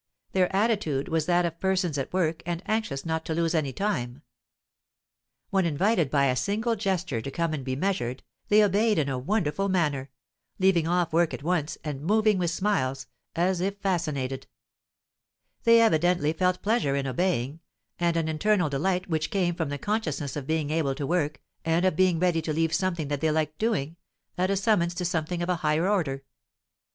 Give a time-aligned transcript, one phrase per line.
[0.31, 4.23] Their attitude was that of persons at work and anxious not to lose any time.
[5.51, 9.19] When invited by a single gesture to come and be measured, they obeyed in a
[9.19, 10.09] wonderful manner,
[10.57, 14.47] leaving off work at once, and moving with smiles, as if fascinated;
[15.65, 17.59] they evidently felt pleasure in obeying,
[17.99, 21.85] and an internal delight which came from the consciousness of being able to work, and
[21.85, 23.97] of being ready to leave something that they liked doing,
[24.35, 26.23] at a summons to something of a higher order.